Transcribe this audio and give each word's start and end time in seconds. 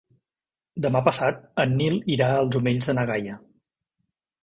Demà 0.85 1.01
passat 1.09 1.45
en 1.65 1.77
Nil 1.83 2.01
irà 2.17 2.33
als 2.41 2.61
Omells 2.63 2.93
de 2.93 2.99
na 3.01 3.09
Gaia. 3.15 3.41